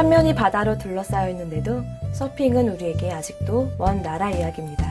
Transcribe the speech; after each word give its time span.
삼면이 0.00 0.34
바다로 0.34 0.78
둘러싸여 0.78 1.28
있는데도 1.28 1.84
서핑은 2.12 2.70
우리에게 2.70 3.12
아직도 3.12 3.72
먼 3.76 4.00
나라 4.00 4.30
이야기입니다. 4.30 4.90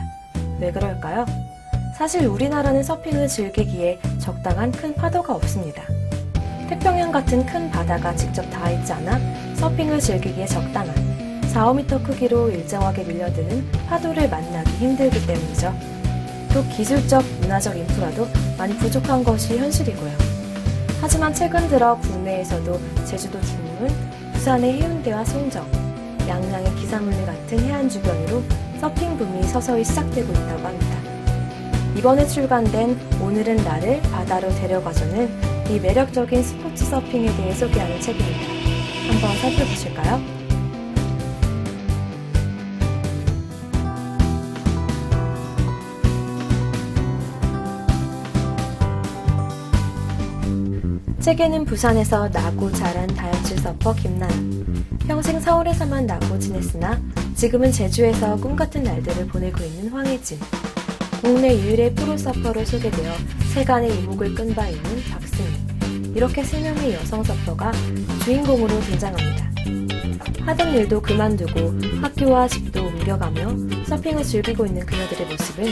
왜 0.60 0.70
그럴까요? 0.70 1.26
사실 1.98 2.26
우리나라는 2.28 2.84
서핑을 2.84 3.26
즐기기에 3.26 3.98
적당한 4.20 4.70
큰 4.70 4.94
파도가 4.94 5.34
없습니다. 5.34 5.82
태평양 6.68 7.10
같은 7.10 7.44
큰 7.44 7.68
바다가 7.72 8.14
직접 8.14 8.48
닿아 8.50 8.70
있지 8.70 8.92
않아 8.92 9.18
서핑을 9.56 9.98
즐기기에 9.98 10.46
적당한 10.46 10.94
4, 11.48 11.72
5m 11.72 12.04
크기로 12.04 12.48
일정하게 12.48 13.02
밀려드는 13.02 13.68
파도를 13.88 14.30
만나기 14.30 14.70
힘들기 14.76 15.26
때문이죠. 15.26 15.74
또 16.54 16.62
기술적, 16.68 17.24
문화적 17.40 17.76
인프라도 17.76 18.28
많이 18.56 18.76
부족한 18.76 19.24
것이 19.24 19.58
현실이고요. 19.58 20.12
하지만 21.00 21.34
최근 21.34 21.66
들어 21.68 21.96
국내에서도 21.96 22.78
제주도 23.06 23.40
중문, 23.40 24.19
부산의 24.40 24.80
해운대와 24.80 25.22
송정, 25.22 25.70
양양의 26.26 26.74
기사물리 26.76 27.26
같은 27.26 27.60
해안 27.60 27.86
주변으로 27.90 28.42
서핑 28.80 29.18
붐이 29.18 29.42
서서히 29.42 29.84
시작되고 29.84 30.32
있다고 30.32 30.66
합니다. 30.66 30.96
이번에 31.94 32.26
출간된 32.26 32.98
오늘은 33.20 33.56
나를 33.56 34.00
바다로 34.00 34.48
데려가줘는 34.48 35.28
이 35.68 35.78
매력적인 35.78 36.42
스포츠 36.42 36.86
서핑에 36.86 37.36
대해 37.36 37.52
소개하는 37.52 38.00
책입니다. 38.00 38.40
한번 39.12 39.36
살펴보실까요? 39.36 40.39
책에는 51.20 51.66
부산에서 51.66 52.28
나고 52.30 52.72
자란 52.72 53.06
다혈질 53.06 53.58
서퍼 53.58 53.94
김나연. 53.94 54.86
평생 55.06 55.38
서울에서만 55.38 56.06
나고 56.06 56.38
지냈으나 56.38 56.98
지금은 57.34 57.70
제주에서 57.70 58.36
꿈같은 58.36 58.82
날들을 58.82 59.26
보내고 59.26 59.62
있는 59.62 59.92
황혜진. 59.92 60.38
국내 61.20 61.54
유일의 61.54 61.94
프로 61.94 62.16
서퍼로 62.16 62.64
소개되어 62.64 63.12
세간의 63.52 63.98
이목을 63.98 64.34
끈 64.34 64.54
바 64.54 64.66
있는 64.68 64.82
박승희. 65.10 66.14
이렇게 66.14 66.42
세 66.42 66.58
명의 66.60 66.94
여성 66.94 67.22
서퍼가 67.22 67.70
주인공으로 68.24 68.80
등장합니다. 68.80 69.50
하던 70.46 70.74
일도 70.74 71.02
그만두고 71.02 71.74
학교와 72.00 72.48
집도 72.48 72.86
옮겨가며 72.86 73.84
서핑을 73.86 74.24
즐기고 74.24 74.64
있는 74.64 74.86
그녀들의 74.86 75.26
모습은 75.26 75.66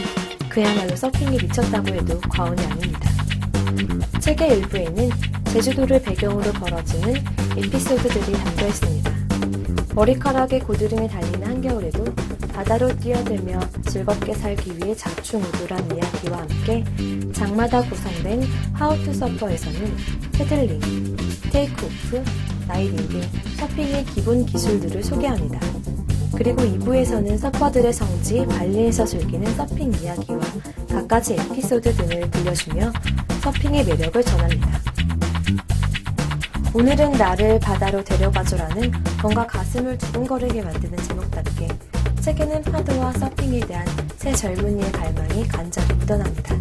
그야말로 0.47 0.95
서핑에 0.95 1.31
미쳤다고 1.31 1.87
해도 1.89 2.19
과언이 2.29 2.63
아닙니다. 2.65 3.09
책의 4.19 4.59
일부에는 4.59 5.09
제주도를 5.51 6.01
배경으로 6.01 6.51
벌어지는 6.53 7.15
에피소드들이 7.57 8.33
담겨 8.33 8.67
있습니다. 8.67 9.11
머리카락에 9.95 10.59
고드름이 10.59 11.07
달리는 11.07 11.45
한겨울에도 11.45 12.05
바다로 12.53 12.95
뛰어들며 12.97 13.59
즐겁게 13.87 14.33
살기 14.33 14.77
위해 14.77 14.95
좌충우돌한 14.95 15.95
이야기와 15.95 16.39
함께 16.39 16.83
장마다 17.33 17.81
구성된 17.81 18.43
How 18.73 18.97
to 18.97 19.13
Surf에서는 19.13 19.97
paddling, 20.33 21.17
take 21.51 21.87
off, 21.87 22.23
riding 22.67 23.09
등 23.09 23.21
서핑의 23.57 24.05
기본 24.05 24.45
기술들을 24.45 25.03
소개합니다. 25.03 25.59
그리고 26.37 26.61
2부에서는 26.61 27.37
서퍼들의 27.37 27.91
성지 27.91 28.45
발리에서 28.45 29.03
즐기는 29.03 29.51
서핑 29.55 29.91
이야기와 30.01 30.39
갖가지 30.89 31.33
에피소드 31.33 31.93
등을 31.95 32.29
들려주며 32.29 32.93
서핑의 33.41 33.85
매력을 33.85 34.23
전합니다. 34.23 34.79
오늘은 36.71 37.13
나를 37.13 37.59
바다로 37.59 38.03
데려가줘라는 38.03 38.91
뭔가 39.23 39.47
가슴을 39.47 39.97
두근거리게 39.97 40.61
만드는 40.61 40.97
제목답게 40.99 41.67
책에는 42.21 42.61
파도와 42.61 43.11
서핑에 43.13 43.61
대한 43.61 43.87
새 44.17 44.31
젊은이의 44.31 44.91
갈망이 44.91 45.47
간절히 45.47 45.91
묻어납니다. 45.95 46.55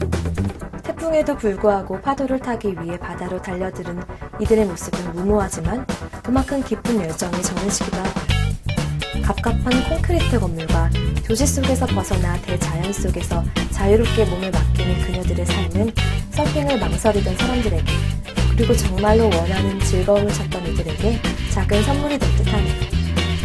태풍에도 0.83 1.37
불구하고 1.37 2.01
파도를 2.01 2.39
타기 2.39 2.75
위해 2.81 2.99
바다로 2.99 3.41
달려드는 3.43 4.01
이들의 4.41 4.65
모습은 4.65 5.13
무모하지만 5.13 5.87
그만큼 6.23 6.63
깊은 6.63 7.01
열정이 7.03 7.43
전해지기도 7.43 7.99
하고요. 7.99 9.23
갑갑한 9.23 9.89
콘크리트 9.91 10.41
건물과 10.41 10.89
도시 11.27 11.47
속에서 11.47 11.85
벗어나 11.85 12.41
대자연 12.41 12.91
속에서 12.95 13.45
자유롭게 13.73 14.25
몸을 14.25 14.51
맡기는 14.51 15.03
그녀들의 15.03 15.45
삶은 15.45 15.93
서핑을 16.31 16.79
망설이던 16.79 17.37
사람들에게 17.37 18.18
그리고 18.59 18.75
정말로 18.75 19.31
원하는 19.31 19.79
즐거움을 19.79 20.33
찾던 20.33 20.67
이들에게 20.67 21.23
작은 21.53 21.81
선물이 21.85 22.19
될 22.19 22.37
듯하네요. 22.39 22.75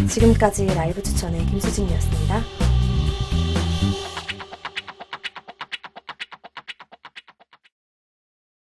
지금까지 0.10 0.66
라이브 0.66 1.04
추천의 1.04 1.46
김수진이었습니다. 1.46 2.63